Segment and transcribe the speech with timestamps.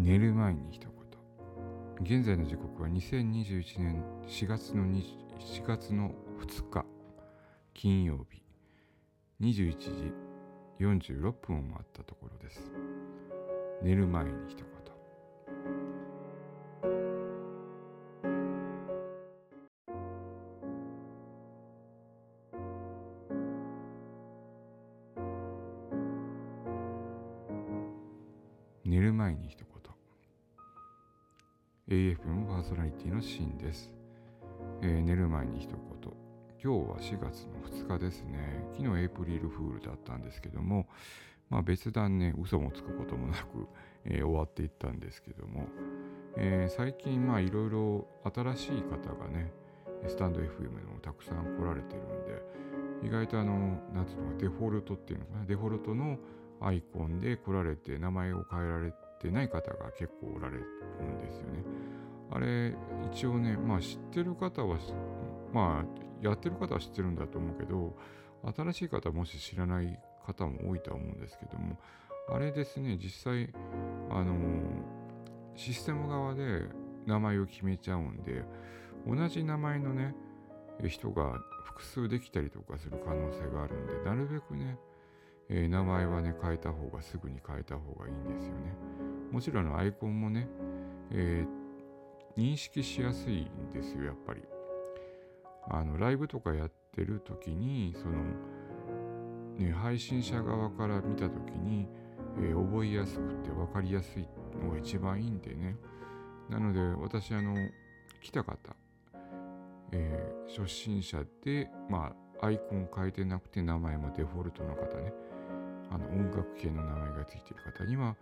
[0.00, 5.02] 寝る前に一言現在の時刻は2021年4月の2
[5.40, 6.84] 4月の2日。
[7.74, 8.40] 金曜日。
[9.40, 10.12] 21時
[10.78, 12.72] 46分を回ったところです。
[13.82, 14.68] 寝る前に一言
[28.84, 29.77] 寝る前に一言
[31.90, 33.90] AFM パーソナリティのシーンです、
[34.82, 35.78] えー、寝る前に一言。
[36.62, 38.62] 今日は4月の2日ですね。
[38.76, 40.86] 昨日エイプリルフールだったんですけども
[41.48, 43.66] まあ別段ね嘘もつくこともなく、
[44.04, 45.66] えー、終わっていったんですけども、
[46.36, 49.50] えー、最近まあいろいろ新しい方がね
[50.08, 56.18] スタンド FM でもたくさん来られてるんで意外とあの何ていうのかデフォルトっていうのかなデフォルトの
[56.60, 58.92] アイコンで来られて名前を変えられ
[59.22, 60.66] てない方が結構おられる
[61.28, 61.64] ですよね。
[62.30, 62.74] あれ
[63.12, 64.76] 一応ねまあ知ってる方は
[65.52, 67.96] まあやってる方は知ってるんだと思うけど
[68.54, 71.78] 新しい方もし知らない方も多いとは思うんですけども
[72.28, 73.50] あれですね実際
[74.10, 74.36] あの
[75.54, 76.66] システム側で
[77.06, 78.44] 名前を決めちゃうんで
[79.06, 80.14] 同じ名前のね
[80.86, 84.76] 人が複数できたりとかする可能性があるんでなるべくね
[85.50, 88.74] えー、名前はね、変えた方がすぐに変えた方がいいんですよね。
[89.30, 90.46] もちろんアイコンもね、
[91.10, 94.42] えー、認識しやすいんですよ、やっぱり。
[95.70, 98.18] あの、ライブとかやってる時に、その、
[99.56, 101.88] ね、配信者側から見た時に、
[102.38, 104.28] えー、覚えやすくて分かりやすい
[104.62, 105.76] のが一番いいんでね。
[106.48, 107.54] なので、私、あの、
[108.22, 108.76] 来た方、
[109.92, 115.12] えー、初心者で、まあ、アイコン変えてなくて名前もデフォルトの方ね、
[115.90, 118.16] あの音楽系の名前がついてる方には、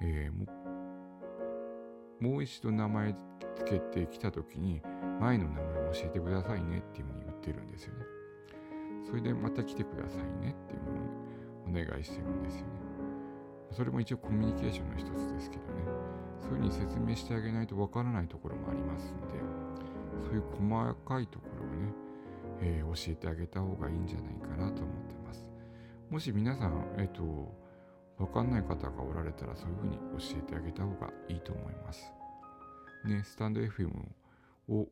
[0.00, 0.46] えー、
[2.22, 3.16] もう一度名前
[3.56, 4.80] つけてきた時に
[5.20, 8.04] 前の名前を教えてくださいねっていうふうに言ってるんですよね。
[9.04, 12.66] それでまた来てくださいねっていうのをお願いしてるんですよね。
[13.72, 15.82] それも一応コミュニケーションの一つですけどね。
[16.40, 19.38] そういうふうに説明してあげないとわからないところもありますんで、
[20.24, 21.92] そういう細かいところをね、
[22.60, 25.44] えー、教えてあげた方がいいんじゃないかなと思ってます。
[26.08, 27.52] もし皆さん、えっ、と、
[28.22, 32.12] わかんない方がおられたらそういうふうに教えてあげた方がいいと思います。
[33.04, 33.88] ね、スタンド FM
[34.68, 34.86] を、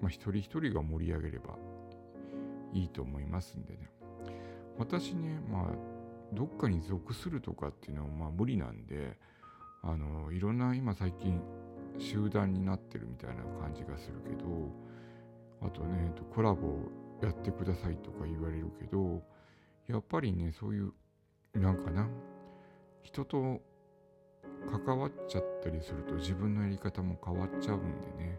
[0.00, 1.56] まあ、一人一人が盛り上げれば
[2.72, 3.90] いいと思いますんでね。
[4.78, 9.18] 私ね、まあ、どっかに属するとかっていうのはまあ無理なんで、
[9.82, 11.42] あの、いろんな今最近
[11.98, 14.70] 集団になってるみたいな感じがするけど、
[15.62, 16.76] あとね、コラボ
[17.20, 19.20] やってくださいとか言われるけど、
[19.88, 20.92] やっぱりね、そういう、
[21.58, 22.08] なんかな、
[23.02, 23.60] 人と
[24.84, 28.38] 関わっちゃったりすると自分のやり方も変わっちゃうんでね、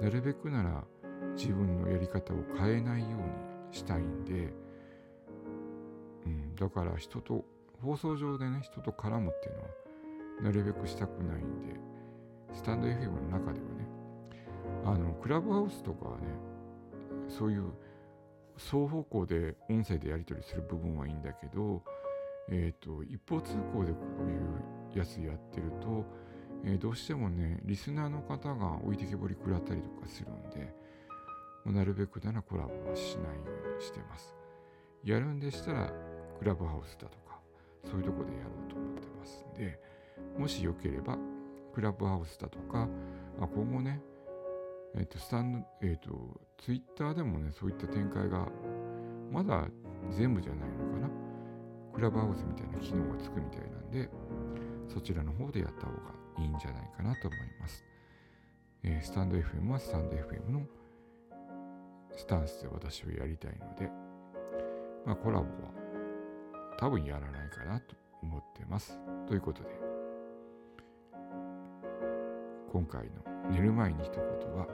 [0.00, 0.84] なるべくなら
[1.36, 4.52] 自分のやり方を変えないようにしたいんで、
[6.26, 7.44] うん、だから人と、
[7.82, 9.68] 放送上でね、人と絡むっていうのは、
[10.42, 11.74] なるべくしたくないんで、
[12.52, 13.88] スタンド FM の中ではね、
[14.84, 16.26] あの、クラブハウスとかはね、
[17.28, 17.70] そういう
[18.56, 21.82] 双方向で音声でやり取りする部分はいいんだけど、
[22.50, 26.04] え、ー、と、一方通行でこういうやつやってると、
[26.64, 30.74] えー、どうしてもね、リスナーの方が置いてけぼり食らったりとかするんで、
[31.64, 34.34] もうなるべくならコラボはしないようにしてます。
[35.04, 35.92] やるんでしたら、
[36.38, 37.40] クラブハウスだとか、
[37.84, 39.78] そういうとこでやろうと思ってますんで、
[40.38, 41.16] もしよければ、
[41.74, 42.88] クラブハウスだとか、
[43.38, 44.00] まあ今後ね、
[44.94, 48.48] えっ、ー、と、スタンド、えっ、ー、と、ツイッターでもね、そういった展開が、
[49.30, 49.68] まだ
[50.10, 50.99] 全部じゃないのか。
[51.92, 54.08] クラブハウスみたいな機能がつくみたいなんで、
[54.88, 57.84] そちらの方でやった方がいいんじゃないかなと思います。
[58.82, 60.62] えー、スタンド FM はスタンド FM の
[62.16, 63.90] スタンスで私をやりたいので、
[65.06, 65.46] まあ、コラボは
[66.78, 68.98] 多分やらないかなと思ってます。
[69.26, 69.68] ということで、
[72.72, 74.22] 今回の寝る前に一言
[74.54, 74.66] は、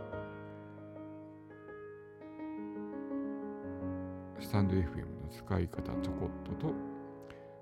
[4.40, 6.74] スタンド FM の使い方ちょこっとと、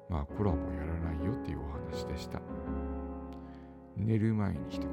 [0.09, 2.41] まあコラボやらないよっていうお話でした。
[3.97, 4.89] 寝る前に一言。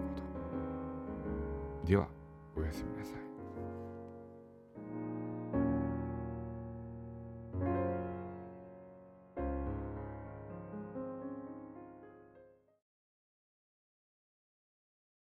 [1.86, 2.08] では、
[2.56, 3.31] おやすみなさい。